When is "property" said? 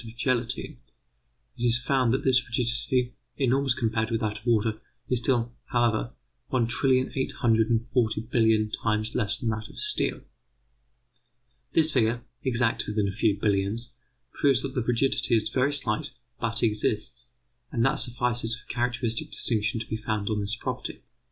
20.55-21.03